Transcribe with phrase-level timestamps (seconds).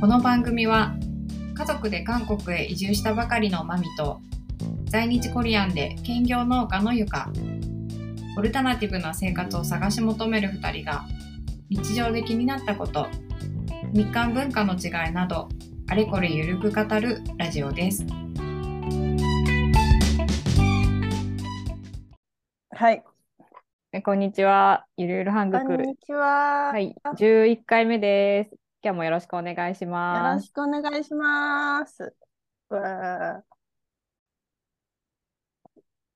[0.00, 0.94] この番組は
[1.54, 4.22] 家族で韓国へ移住したばかりのマミと
[4.86, 7.30] 在日コリアンで兼業農家のゆか
[8.38, 11.04] オルタナティブな生活を探し求める2人が
[11.68, 13.08] 日常で気になったこと
[13.92, 15.50] 日韓文化の違いなど
[15.90, 18.06] あれこれゆるく語るラジオです。
[22.70, 23.04] はい。
[23.92, 24.86] えこんにちは。
[24.96, 26.70] ゆるゆるハングクこんにちは。
[26.72, 28.59] はい、11回目です。
[28.82, 30.46] 今日もよろしくお願いしよます。
[30.46, 32.14] ろしくお願いします。
[32.70, 33.44] わ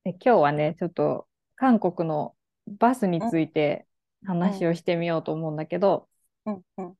[0.04, 2.34] で今日はね、ちょっと韓国の
[2.66, 3.86] バスについて
[4.24, 6.94] 話をしてみようと思うんだけど、ーうんうん、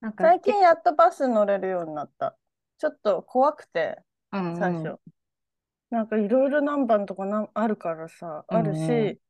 [0.00, 2.38] なんか最近やっとバス乗れるようになった。
[2.78, 3.98] ちょっと怖くて、
[4.32, 4.98] うんうん最初。
[5.90, 9.20] なんかいろいろ何番とかなあるからさ、あるうんうし、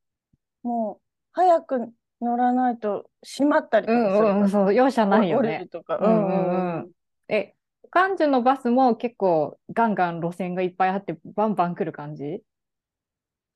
[0.63, 4.35] もう早く乗らないと閉まったりとうかするから。
[4.35, 5.61] んうん、そう、容赦ないよね。
[5.61, 5.99] るとか。
[5.99, 6.91] うんうんうん。
[7.29, 7.55] え、
[7.91, 12.43] 関ジュのバスも結構ガンガン路線がいっぱいあってバンバン来る感じ？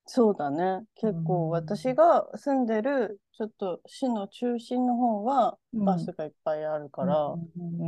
[0.07, 0.85] そうだね。
[0.97, 5.85] 結構うん私が住んでるちょっと市の中心の方はうん。
[5.85, 7.39] バスがいっぱいあるから、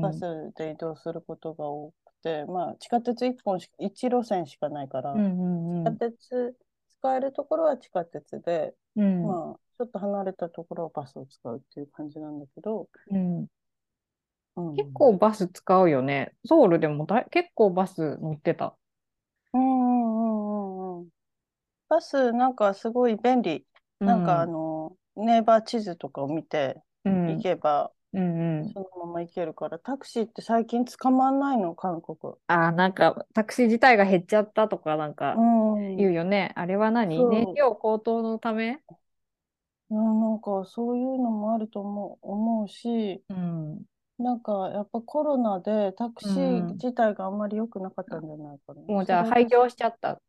[0.00, 0.20] バス
[0.56, 5.20] で移動することが多くて、まあ地下鉄1本しか、1路線しかないから、地
[5.84, 6.56] 下鉄
[6.98, 9.26] 使えるところは地下鉄で、うん。
[9.26, 13.46] まあちょっと離れたところはバスを使うっていう感じなんだけど、うん
[14.56, 16.32] うん、結構バス使うよね。
[16.46, 18.74] ソウルでもだい結構バス乗ってた。
[19.52, 21.08] うんうんうんうんうん。
[21.88, 23.66] バスなんかすごい便利。
[24.00, 28.72] なんかあの、ネイバー地図とかを見てうん、行けば、うんうん。
[28.72, 32.34] そのまま行けるから、タクシーって最近捕まんないの、韓国。
[32.46, 35.96] あー、なんかタクシー自体が減っちゃったとかなんかうん。
[35.96, 36.52] 言うよね。
[36.56, 37.22] あれは何？
[37.24, 38.80] 燃料高騰のため？
[38.88, 38.96] うん
[39.88, 43.82] なんかそういうのもあると思う、思うし、うん。
[44.18, 48.80] なんかやっぱコロナでタクシーうん自体があんまり良くなかったんじゃないかな。
[48.82, 50.20] もうじゃあ廃業しちゃった。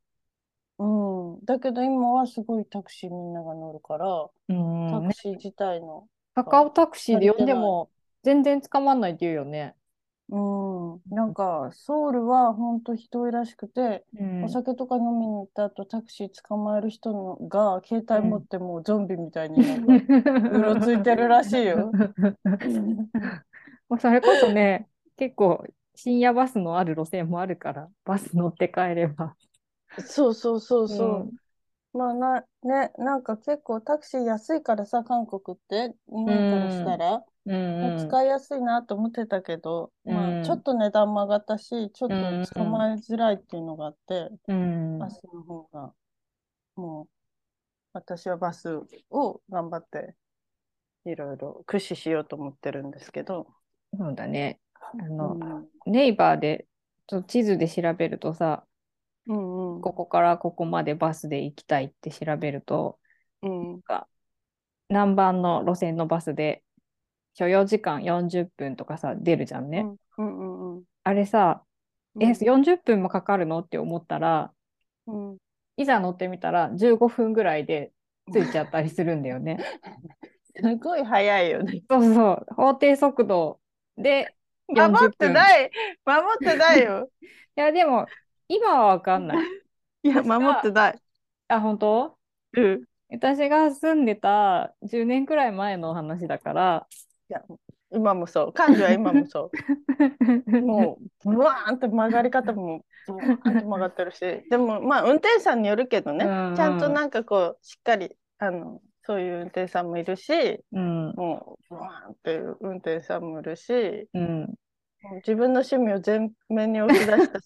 [0.77, 0.85] う
[1.41, 1.45] ん。
[1.45, 7.89] だけど今はすごいタクシーみんなが乗るから、うんねタクシー自体の、カカオタクシーで呼んでも
[8.23, 9.73] 全然捕まんないって言うよね。
[10.29, 10.37] う
[10.97, 11.15] ん。
[11.15, 21.91] なんかソウルは本当ひどいらしくて、うんお酒とか飲みに行った後タクシー捕まえる人のが携帯持ってもうゾンビみたいに うろついてるらしいよ。
[23.89, 25.65] もうそれこそね、結構
[25.95, 29.35] 深夜バスのある路線もあるから、バス乗って帰れば。
[30.05, 31.21] そうそうそうそう。
[31.21, 31.31] うん
[31.93, 37.51] まあな、ね、なんか結構タクシー安いからさ、韓国って、日本からしたら、う
[37.95, 40.29] 使いやすいなと思ってたけど、まうん。
[40.31, 44.57] あちょっと値段も上がったし、ちょっうんと捕まえづらいっていうのがあって、うん。
[44.99, 45.95] バスの方が、
[46.75, 47.09] もう、
[47.93, 48.69] 私はバス
[49.11, 50.15] を頑張って、
[51.05, 53.47] いろいろ駆使しようと思ってるんですけど、
[53.97, 54.59] そうだね。
[54.97, 56.67] あうの、ん、ネイバーで
[57.07, 58.65] ちょっと地図で調べるとさ、
[59.27, 59.81] うんうん。
[59.81, 62.99] ここからここまでバスで行きたいって調べると、
[63.41, 63.81] うん。
[64.89, 66.63] 何番の路線のバスで
[67.33, 69.85] 所要時間40分とかさ、出るじゃんね。
[70.17, 70.27] うん。
[70.39, 71.63] うんうんあれさ、
[72.15, 72.23] うん。
[72.23, 73.59] え、40分もかかるの？
[73.59, 74.51] って思ったら、
[75.05, 75.37] うん。
[75.77, 77.91] いざ乗ってみたら15分ぐらいで
[78.33, 79.57] 着いちゃったりするんだよね。
[80.55, 81.83] すごい早いよね。
[81.89, 83.59] そうそう、法定速度
[83.97, 84.33] で
[84.67, 85.71] 40守ってない。
[86.05, 87.09] 守ってないよ。
[87.55, 88.07] や、でも、
[88.47, 89.37] 今はわかんない。
[90.03, 90.99] いや、私が守ってない。
[91.47, 92.17] あ、本当？
[92.53, 92.83] うん。
[93.09, 96.87] 私が住んでた10年くらい前の話だから、
[97.29, 97.41] いや、
[97.91, 98.53] 今もそう。
[98.53, 99.49] 感情は今もそ
[100.49, 100.61] う。
[100.61, 104.19] もう、ブワーンって曲がり方も、ブワーンって曲がってるし、
[104.49, 114.57] でも、まあ、運転手さんによるけどね、うんうんちゃんとなんかこう、しっかり、あの、そういう運転手さんもいるし、うん、もう、ブワーンっていう運転手さんもいるし、うん、
[115.01, 117.45] もう自分の趣味を前面に押し出したし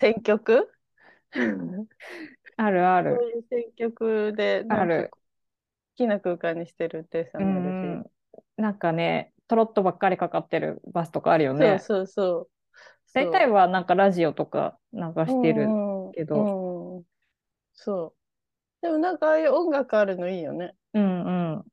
[0.00, 0.70] 選曲？
[2.56, 3.18] あるある。
[3.18, 5.18] そういう選曲で、ある好
[5.96, 8.10] きな空間にしてる運転手さうんもいるん、
[8.56, 11.66] なんかね、トロットばっかりかかってるバスとかあるよし、ね。
[11.66, 12.50] そうそうそう。
[13.14, 15.68] 大体はなんかラジオとか流してる
[16.14, 17.04] けど、うんうん
[17.74, 18.14] そ
[18.82, 18.86] う。
[18.86, 20.74] でもなんかああいう音楽あるのいいよね。
[20.94, 21.64] うんうん。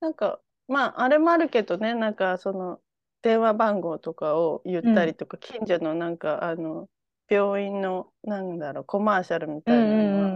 [0.00, 2.80] なんか、まあ、あれもあるけどね、なんかその、
[3.22, 6.88] 電話番号とかを言ったりとか、近所のなんか、あの、
[7.30, 10.34] 病院の、なんだろう、コマーシャルみたいなの。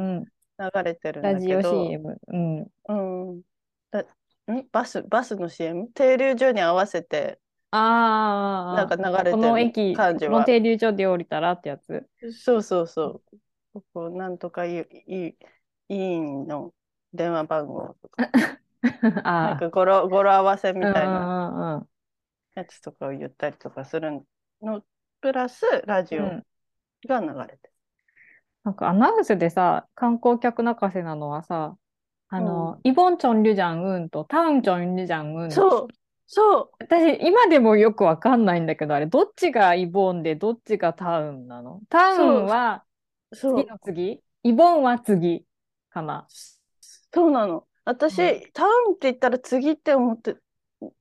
[0.58, 2.20] が流れてるんだラジオけど、CM。
[2.29, 2.70] うん。
[2.88, 3.43] うん。
[3.91, 4.02] だ
[4.52, 4.69] ん？
[4.73, 5.88] バス、バスの CM?
[5.93, 10.32] 停留所に合わせて、ああ、なんか流れこてるの駅、感じは。
[10.32, 12.08] この停留所で降りたらってやつ？
[12.32, 13.38] そうそうそう。
[13.73, 15.37] ここ、なんとかいい
[15.88, 16.75] 委員の？
[17.12, 18.25] 電話番号とか、
[19.43, 21.29] なんあか語呂、語呂合わせみあ、たいな。
[22.55, 24.25] やつとかを言ったりとかする
[24.62, 24.85] の
[25.20, 26.44] プラスラジオうん
[27.06, 27.70] が流れて
[28.64, 31.76] なんかアナウンスでさ、観光客泣かせなのはさ、
[32.30, 35.48] あの、イボンチョンリュジャンウンとタウンチョンリュジャンウン。
[35.48, 35.52] る。
[35.52, 35.88] そう
[36.26, 41.82] そ私、今でもよくわかんないんだけど、あれ、どっちがイボンで、どっちがタウンなの？
[41.90, 42.84] タウンは
[43.32, 44.20] 次の次？
[44.42, 45.44] イボンは次
[45.90, 46.26] かな？
[47.12, 47.66] そうなの。
[47.84, 50.36] 私、うタウンって言ったら次って思って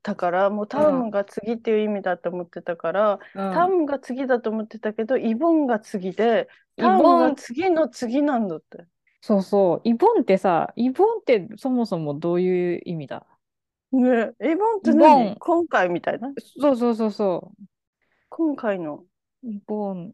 [0.03, 6.47] たからもうタウンが次っていう意味だと思ってたから、タウンが次だと思ってたけどイボンが次で
[6.77, 8.85] タウンイボンが次の次なんだって。
[9.21, 9.81] そうそう。
[9.88, 13.25] イボンってさ、イボンってそもそもどういう意味だ？
[13.94, 15.31] ねイボンって何？
[15.31, 16.33] ン今回みたいな？
[16.59, 17.51] そうそうそうそ
[18.30, 19.03] 今回の？
[19.44, 19.50] う。
[19.50, 20.12] イボン。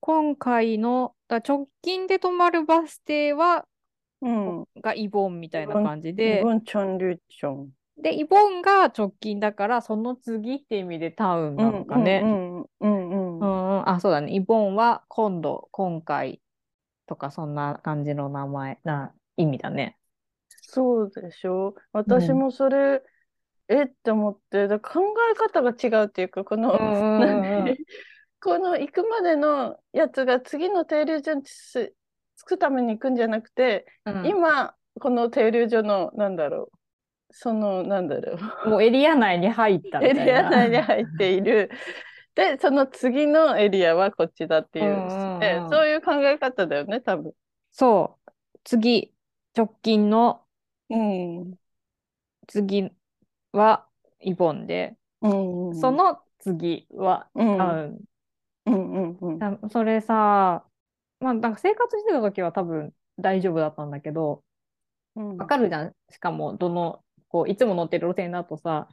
[0.00, 3.64] 今回の、だ直近で止まるバス停は、
[4.20, 4.64] うん。
[4.80, 7.70] がイボンみたいな感じイで、ボンチョンリュチョン。
[7.98, 12.22] で、イボンが直近だから、その次って意味でタウンなのかね。
[12.24, 13.48] うんうんうんうんううん。
[13.48, 14.32] んうん、あ、そうだね。
[14.34, 16.40] イボンは今度、今回
[17.06, 19.98] とか、そんな感じの名前な意味だね。
[20.62, 23.02] そうでしょ私もそれ、
[23.68, 25.00] えって思ってだ考
[25.30, 26.72] え方が違うっていうかこの、
[28.40, 31.94] この行くまでのやつが次の停留所につ
[32.38, 36.78] 着くために行くんじゃなくて、うん今この停留所のなんだろう
[37.32, 40.32] そのなんだろうもうエリア内に入ったみエたいな。
[40.32, 41.70] リア内に入っている
[42.34, 47.32] でその次のエリアはこっちだっていう,、うんうんうんでそういう考え方だよね多分。
[47.72, 48.32] そう。
[48.64, 49.12] 次、
[49.56, 50.42] 直近の
[50.90, 51.54] うん
[52.46, 52.90] 次
[53.52, 53.86] は
[54.20, 58.04] イボンで、うんうん、その次はうんタウン。
[58.66, 60.64] うんうんうんだそれさ、
[61.20, 64.42] まあ、なんか生活してた時は多分大丈夫だったんだけど、
[65.16, 65.94] うんわかるじゃん。
[66.10, 67.02] しかも、どの、
[67.32, 68.88] こう、いつも乗ってる路線だとさ、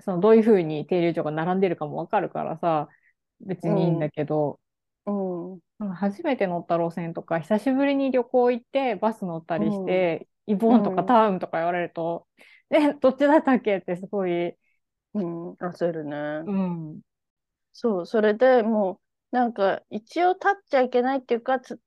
[0.00, 2.88] そのどういうふうに停留所が並んでるかもわかるからさ、
[3.40, 4.60] 別にいいんだけど、
[5.06, 5.10] う
[5.56, 5.60] ん。
[5.78, 5.90] なん。
[5.90, 12.26] か初めて乗った路線とか、久しぶりに旅行行ってバス乗ったりして、イボンとかうんタウンとか言われると、
[12.70, 14.54] え、どっちだったっけってすごい、
[15.14, 16.16] うん、焦るね。
[16.46, 17.02] うん。
[17.72, 19.00] そう、それでも
[19.32, 21.80] う、なんか、一応立っちゃいけないっていうか、つ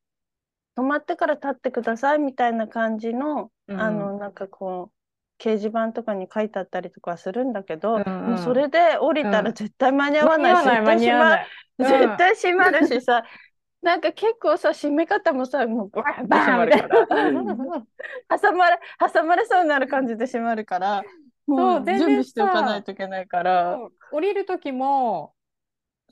[0.77, 3.79] 止まってから立ってくださいみたいな感じの、うん。
[3.79, 4.95] あの、なんかこう、
[5.41, 8.25] 掲示板とかに書いてあったりとかするんだけど、うんうん。
[8.25, 9.45] もうそれで降りたうん。
[9.45, 11.47] ら絶対間に合わないし、間に合わない、間に合わない。
[11.79, 13.23] 絶対閉まるしさ、
[13.81, 17.07] なんか結構さ、閉め方もさ、もうバーンって閉まるから、
[18.29, 18.79] 挟まれ、
[19.13, 21.03] 挟まれそうになる感じで閉まるから、
[21.47, 23.77] もそう準備しておかさないといけないから、
[24.11, 25.35] 降りる時も、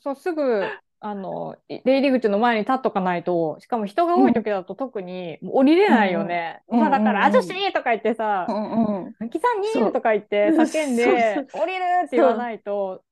[0.01, 6.61] そう、すぐ、あの、い出入り口の前に立っとかないと、しかも人が多い時だと特に降りれないよね。
[6.67, 6.79] うん。
[6.79, 9.29] 今だから、あじょしーとか言ってさう、んうん。
[9.29, 9.93] キさんに！
[9.93, 11.83] とか言って叫んで、降りる！
[12.05, 13.03] って言わないと、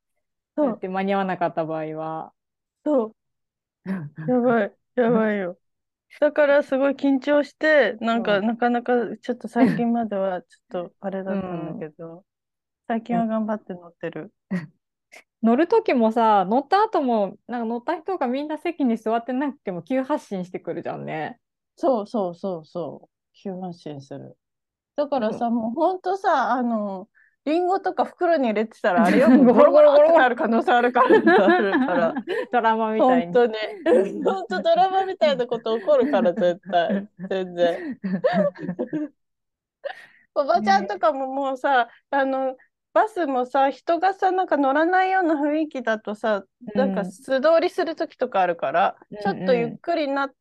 [0.55, 0.71] そう。
[0.71, 2.33] だって間に合わなかった場合は。
[2.83, 3.15] そう、
[4.31, 5.57] やばい、やばいよ。
[6.19, 8.41] だからすごい緊張して、なんかう。
[8.41, 12.25] んなかなかちょっと最近まではちょっとあれだったんだけど、
[12.87, 14.33] 最近は頑張って乗ってる。
[15.43, 21.39] 乗る時もさ、乗った後も、なんか乗った人がみんな席に座ってなくても急発進してくるじゃんね。
[21.75, 24.35] そうそうそうそう、急発進する。
[24.95, 27.07] だからさ、もうほんとさ、あの、
[27.45, 32.13] リンゴとか袋に入れてたら あれよ、ゴロゴロゴロってなる可能性あるから、から。
[32.51, 33.33] ドラマみたいに。
[33.33, 37.99] 本当に、本当ドラマみたいなこと起こるから、絶対、全然。
[40.35, 42.55] おばちゃんとかももうさ、あの、
[42.97, 50.35] バスもさ、人がさ、なんか乗らないような雰囲気だとさ、なんか素通りする時とかあるから、うんちょっとゆっくりになって、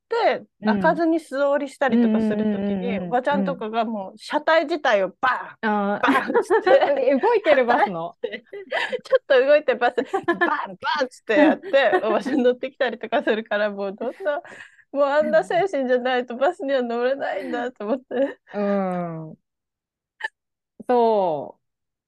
[0.62, 8.16] うん開かずに素通りしたりとかする時うんうんうんに、うんおばちゃんとかがもう車体自体をバーンあバーンって動いてるバスの。
[8.25, 9.96] ちょっと動いてバス、
[10.26, 14.40] バンバンってやって、おばちゃん乗ってきたりとかするから、もうどんな、
[14.92, 18.38] もうあんな精神じゃないとバスには乗れないんだと思って。
[18.54, 19.46] うん。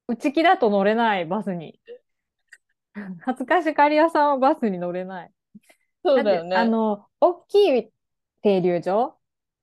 [0.09, 1.79] 内気だと乗れない、バスに。
[3.21, 5.31] 恥ずかしがり屋さんはバスに乗れない。
[6.05, 6.57] そうだよね。
[6.57, 7.93] あの、大きい
[8.43, 9.15] 停留所、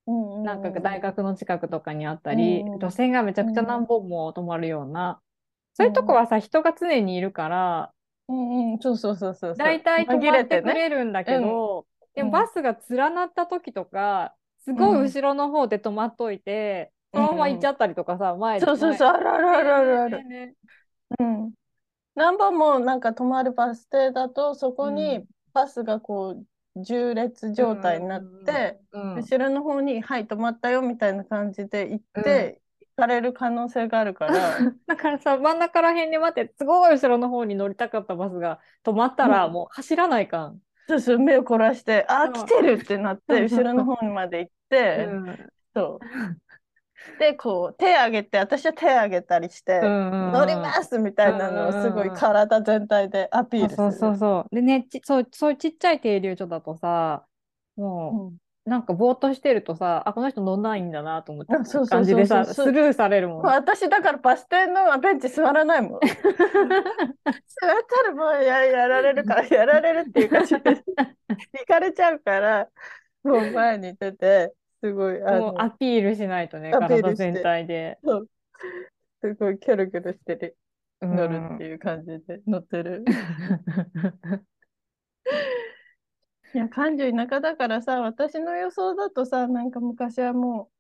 [0.07, 5.19] うんうんうんなんか大学の近くとかにあったり、うんうん路線がめちゃくちゃ何本も止まるような、
[5.73, 7.93] そういうとこはさ、人が常にいるから、
[8.27, 9.67] うんうん、そうそうそうそうそう。
[9.67, 10.73] 大体止紛まってくれてね。
[10.73, 20.25] れるんだけど、でうんもバスが連なった時とか、すごい後ろの方で止まっといて、うんそのまま行っちゃったりとかさ、前そうそうそう、あるあるあるあるある。
[21.19, 21.53] うん。
[22.15, 25.27] 何本もなんか止まるバス停だと、そこうにん。
[25.53, 26.48] バスがこう、
[26.86, 32.62] 縦列状態になって、うん後ろの方に、はい、止まったよみたいな感じで行って、
[32.98, 39.51] される可能性があるから、 だからさ、真ん中ら辺に待って、すごい後ろの方に乗りたかったバスが止まったら、うん。
[39.51, 40.62] もう走らないかん。
[40.88, 45.50] そうそう、目を凝らして、あ来てるってなって、後ろの方にまで行って、うん。
[45.74, 46.07] そう。
[47.17, 49.79] で、こう、手挙げて、私は手挙げたりして、
[50.19, 53.77] 乗乗りますみたいなのをすごい体全体でアピールする。
[53.77, 54.55] そうそうそう。
[54.55, 57.25] でね、ちそう、そういうちっちゃい停留所だとさ、
[57.75, 61.53] もうんう、なんかぼーっとしてるとさ、あ、この人乗んないんだなと思って
[61.89, 63.45] 感じでさ、スルーされるもん。
[63.45, 65.99] 私だからバス停のベンチ座らないもん。
[66.05, 66.11] 座っ
[67.87, 72.69] たらもうややられるから、やられるっていうか、行かれちゃうから、
[73.23, 74.53] もう前に出て、
[74.85, 77.97] すごい、あの、もうアピールしないとね、アピールして体全体で。
[79.21, 80.55] すごいキョロキョロしてる
[81.01, 83.03] うん乗るっていう感じで乗ってる。
[86.53, 90.75] いや、関中田舎だからさ、私の予想だとさ、なんか昔はもう、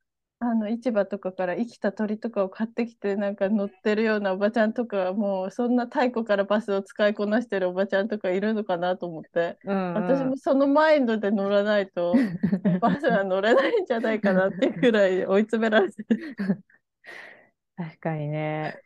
[0.47, 12.13] あの市場とかから生きた鳥とかを買ってきて、なんか乗ってるようなおばちゃんとか、もうそんな太古からバスを使いこなしてるおばちゃんとかいるのかなと思って、うんうん私もそのマインドで乗らないと、
[12.79, 16.35] バスは乗れないんじゃないかなっていうくらい追い詰められてる。
[17.75, 18.79] 確かにね。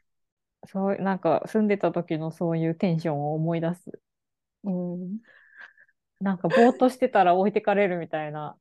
[0.68, 4.00] そう、なんか住んでた時のそういうテンションを思い出す。
[4.63, 5.20] うん、
[6.22, 8.56] なんかぼーっとしてたら置いてかれるみたいな。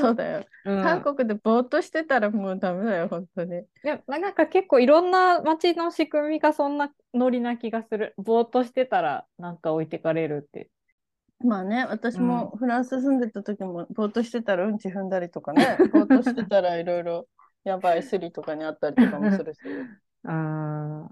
[0.00, 0.44] そうだよ。
[0.64, 3.64] うん、韓国でぼーっとしてたらもうダメだよ、本当に。
[3.82, 8.14] でまなんか結構いろんな街の仕組みがそんなノリな気がする。
[8.16, 10.70] ぼーっとしてたらなんか置いてかれるって。
[11.40, 17.28] まあね、私もフランス住んでた時もぼーっとしてたらうんち踏んだりとかね、 ぼーっとしてたらいろいろ
[17.64, 19.60] やばいスリとかにあったりとかもするし、
[20.24, 21.08] あー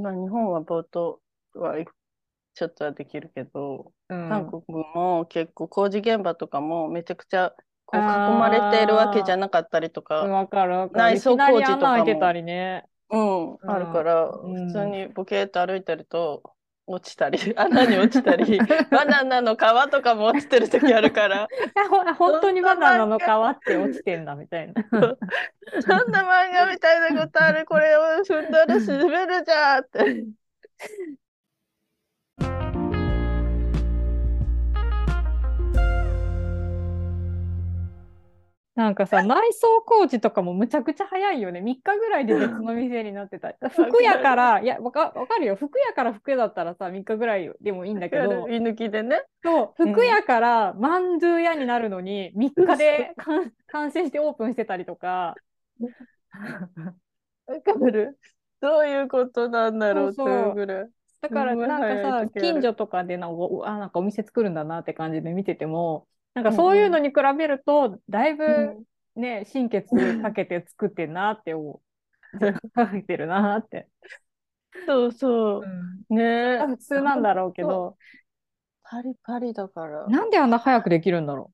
[0.00, 1.20] まあ日本はぼーっと
[1.54, 1.76] は
[2.54, 7.54] ちょっとはできるけど、うん、韓国も結構工事現場とかもめちゃくちゃ
[7.90, 8.04] こう囲
[8.38, 11.14] まれているわけじゃなかったりとうんか、わかるわかる。
[11.16, 12.84] 内装工事とか開たりね。
[13.10, 16.42] うん、あるから、うん普通にボケーっと歩いてると
[16.86, 18.58] 落ちたり、 穴に落ちたり、
[18.90, 19.58] バナナの皮
[19.90, 21.48] とかも落ちてる時あるから、
[22.16, 24.74] 本当にバナナの皮って落ちてんだみたいな。
[24.82, 30.24] そんな漫画みたいなことある、これを踏んだら滑るじゃんって。
[38.80, 41.60] なんかさ、 内装工事とかもむちゃくちゃ早いよね。
[41.60, 43.52] 3日ぐらいで別の店になってた。
[43.68, 45.56] 服屋から、いや、わかわかるよ。
[45.56, 49.22] 服屋から服屋だったらさ、3日ぐらいでもいいんだけど、居抜きでね。
[49.42, 55.34] そう、うん服屋からマンドゥ屋になるのに、3日で完完成してオープンしてたりとか、
[57.46, 58.18] わかる
[58.62, 60.88] どういうことなんだろうっていうぐらい。
[61.20, 68.76] だからなんかさ近所とかでなんかおあなんかお店作るんだなって感じで見ててもなんかそういうのに比べるとだいぶ
[69.16, 72.70] ね、心血かけて作ってんなって思う。
[72.74, 73.88] かけてるなって。
[74.86, 75.70] そうそう
[76.10, 76.14] う。
[76.14, 76.66] ねえ。
[76.66, 77.96] 普通なんだろうけど、
[78.82, 80.06] パリパリだから。
[80.06, 81.52] なんであんな早くできるんだろ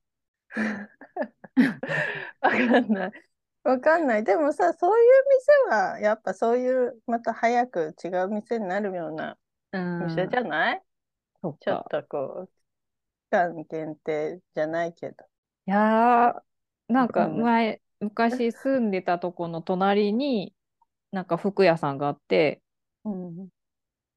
[2.41, 3.13] わかんない。
[3.65, 4.25] わかんない。
[4.25, 5.25] でもさ、そういう
[5.71, 9.37] 店は、やっぱそういう、また早く違う店になるような
[9.73, 9.79] う。
[9.79, 10.83] うん店じゃない、
[11.41, 11.91] そっちょっか。
[11.91, 12.56] とこう、期
[13.31, 15.25] 間限定じゃないけど。
[15.67, 16.43] いやー、
[16.89, 20.55] なんか前、昔住んでたとこの隣に、
[21.13, 22.63] なんか服屋さんがあって、
[23.05, 23.49] うん。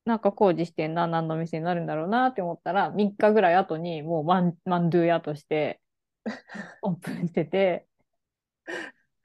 [0.06, 5.80] なんか工事してんな、何の店になるんだろうなって思ったら、3日ぐらい後にもうマン、マンドゥ屋として
[6.82, 7.88] オープンしてて、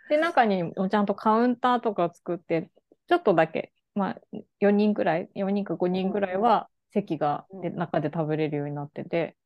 [0.08, 2.70] で、中にもちゃんとカウンターとか作って、
[3.08, 4.20] ちょっとだけ、まあ、
[4.60, 9.43] 4人ぐらい、4人か5人ぐらいは席がでうん中で食べれるようになってて、うん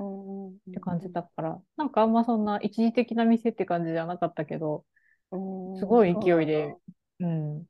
[0.00, 4.84] って感じだから、なんかあんまそんな一時的な店って感じじゃなかったけど、
[5.30, 6.74] うんすごい勢いで、
[7.20, 7.64] うん、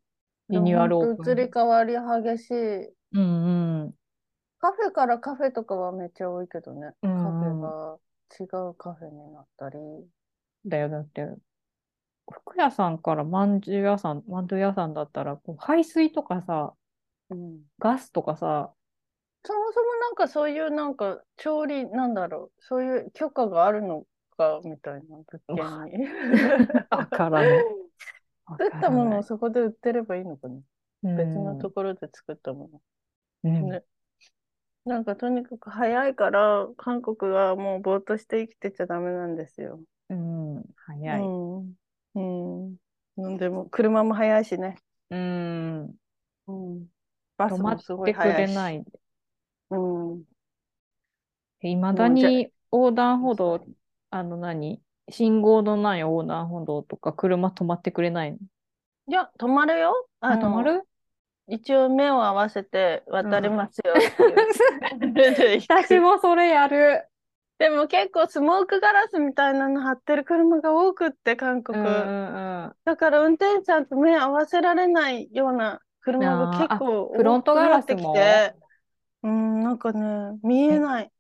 [0.48, 1.32] リニューアルオープン。
[1.32, 2.54] 移り変わり激しい。
[2.54, 3.20] うんう
[3.84, 3.94] ん。
[4.58, 6.92] カフェからカフェとかはめっちゃ多いけどね。
[7.02, 7.98] カフうんェが
[8.38, 9.78] 違うカフェになったり。
[10.66, 11.26] だよ、だって、
[12.30, 16.74] 服屋さんからまんじゅう屋さん、まんじゅう屋さんだったら、こう排水とかさ、
[17.30, 18.72] うんガスとかさ、
[19.44, 22.62] そもそもなんかそういうなんか調理なんだろう。
[22.62, 24.04] そういう許可があるの
[24.36, 26.06] かみたいな物件に。
[26.90, 27.64] わからない。
[28.46, 30.60] わ作ったものをかそこで売ってればいいのかな。
[31.02, 32.82] 別のところで作ったもの。
[33.44, 33.82] うんね
[34.84, 39.80] なんかとにかく早いから韓国はもうぼーっとして生きてちゃダメなんですよ。
[40.08, 41.22] うん、うん早い。
[41.22, 41.74] うん。
[42.14, 42.20] う
[42.70, 42.76] ん。
[43.16, 44.76] なんでも車も早いしね。
[45.10, 45.94] うん、
[46.46, 46.88] うん。
[47.36, 48.50] バス止まもすごってくい早いし。
[48.50, 48.84] れない。
[49.70, 49.76] う
[50.14, 50.22] ん。
[51.62, 53.64] いまだもうじゃに横断歩道、
[54.10, 54.80] あの何？
[55.10, 58.38] 信号のない横断歩道とか車止まってくれないの？
[59.08, 60.08] いや、止まるよ。
[60.20, 60.82] あの、止まる？
[61.48, 65.60] 一応目を合わせて渡りますよっていう。
[65.68, 67.08] 私もそれやる。
[67.58, 71.78] でも結構スモークガラスみたいなの貼ってる車が多くって、韓国。
[71.78, 71.98] うんうんう
[72.68, 72.72] ん。
[72.84, 78.12] だから運転手さんと目合わせられないような車が結構あフロントガラスも？
[78.12, 78.69] 多くなってきて、
[79.22, 81.04] うん、なんかね、見えない。
[81.04, 81.10] 見え、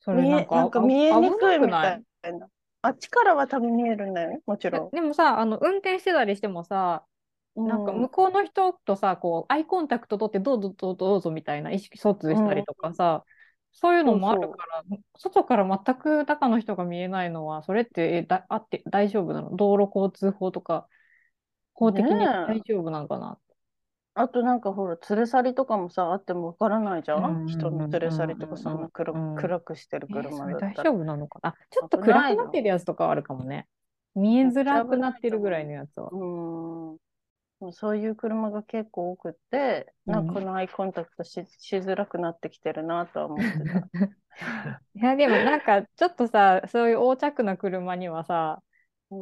[0.00, 2.32] それなんかなんか見えにくいみたくい？
[2.38, 2.48] な。
[2.82, 4.30] あっちからは多分見えるんだよ。
[4.30, 4.90] ね、もちろん。
[4.90, 7.04] でもさ、あの、運転してたりしてもさ、
[7.56, 13.24] なんかうん向こうの人とさ、こう、アイコンタクト取って、どうぞどうぞどうぞみたいな意識疎通したりとかさ、
[13.72, 14.84] そういうのもあるから、
[15.16, 19.56] 外から全く中の人が見えないのは、それって、えだ、あって大丈夫なの？
[19.56, 20.88] 道路交通法とか、
[21.72, 23.38] 法的に大丈夫なのかな？
[24.16, 30.84] あとなんかほら、連れ去りとかもさ、あってもわからないじゃうん人の連れ去りとか、そんな暗くしてる車だったら。
[30.84, 31.50] 丈夫なのかな？
[31.50, 33.66] あ、ちょっと暗くなってるやつとかはあるかもね。
[34.14, 36.10] 見えづらくなってるぐらいのやつは。
[36.12, 37.72] うん。
[37.72, 43.88] そういう車が結構多くって、なんかこのアイコンタクトし、しづらくなってきてるなとは思ってた。
[44.94, 48.73] いや、でもなんか、ちょっとさ、そういう横着な車にはさ、うん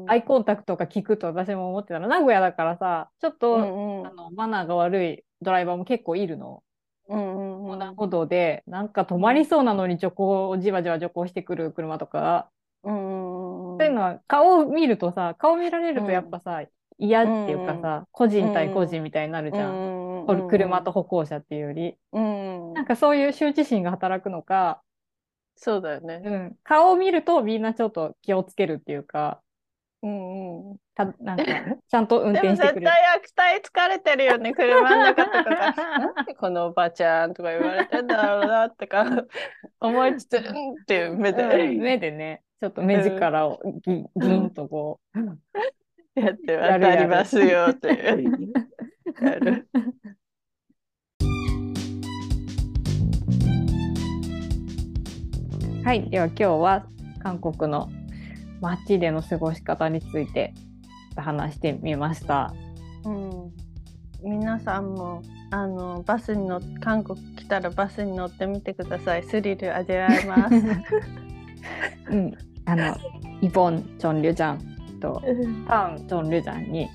[0.09, 2.09] アイコンタクトが効くと私も思ってたの。
[2.09, 4.07] 名古屋だからさ、ちょっと、うんうん。
[4.07, 6.63] あのマナーが悪いドライバーも結構いるの。
[7.09, 7.67] うんうんうん。
[7.67, 12.51] 横断歩道で、なんか止まりそうなのに徐行をじわじわ徐行してくる車とか、
[12.85, 16.63] うんうんうんそういうのは顔を見るとさ、顔見られるとやっぱさ、
[16.99, 19.97] 嫌っていうかさ、個人対個人みたいになるじゃん。
[19.97, 21.97] うんこれ車と歩行者っていうより。
[22.13, 24.83] うんなんかそういう羞恥心が働くのか、
[25.57, 26.23] そうだよね。
[26.25, 29.41] うん、顔を見るとみんなちょっと気をつけるっていうか、
[30.03, 30.77] うんうん。
[30.95, 31.45] たなんか
[31.89, 32.87] ちゃんと運でも絶転してくれる。
[32.87, 35.75] 対悪態疲れてるよね、 車の中とか
[36.39, 39.05] このおばちゃんとか言われてんだろうなとか。
[39.81, 41.43] 思いつつ、うんっていう目で。
[41.43, 41.79] うん。
[41.79, 45.19] 目でね、ちょっと目力をギギンとこう。
[46.21, 48.53] やってやる渡りますよっていう。
[49.23, 49.69] やる。
[55.85, 56.87] はい、では今日は
[57.23, 57.89] 韓国の
[58.63, 60.55] 街での過ごし方について
[61.17, 62.55] 話してみました。
[63.05, 63.53] うん、
[64.23, 69.25] 皆さんもあのバスに乗っ韓国来たらバスに乗ってみてください。
[69.25, 70.55] スリル味わえます。
[72.11, 72.33] うん、
[72.65, 72.97] あの
[73.41, 75.23] イボン・チョン・リュジャンと
[75.67, 76.89] パン・チョン・リュジャンに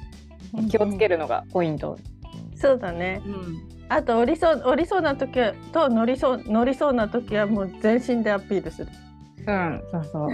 [0.70, 1.98] 気をつけるのがポイント。
[2.56, 3.22] そうだね。
[3.26, 8.92] うんあと降りそう降りそうな時はと乗りそう乗りそうな時はもう全身でアピールする。
[9.48, 10.30] うん、そうそう。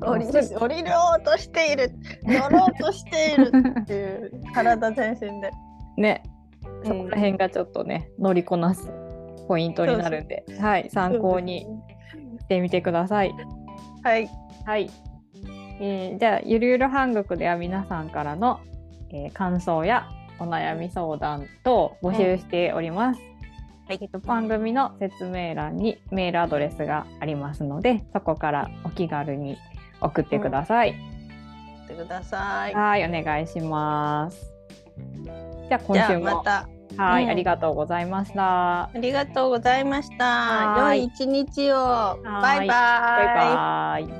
[0.00, 1.92] 降り 降りようとしている
[2.24, 3.52] 乗ろうとしている
[3.82, 5.50] っていう 体全身で。
[5.96, 6.22] ね、
[6.84, 8.90] そこら辺がちょっとね、乗りこなす
[9.48, 11.66] ポイントになるんで、はい、参考に
[12.40, 13.34] してみてください。
[14.02, 14.30] はい。
[14.64, 14.90] はい。
[15.80, 18.60] えーじゃあ、ゆるゆる韓国では皆さんからの、
[19.10, 23.29] えー感想やお悩み相談等募集しております。
[23.90, 29.58] えっと番組の説明欄にメールアドレスがありますので、そこからお気軽に
[30.00, 30.90] 送ってください。
[30.90, 32.74] ってください。
[32.74, 34.52] はい、お願いします。
[35.68, 38.84] じゃあ今週も、あまたはい、うんありがとうございました。
[38.84, 40.76] ありがとうございました。
[40.78, 41.76] 良い一日を。
[42.24, 42.68] バイバイ。
[42.68, 44.19] はいバイバイ。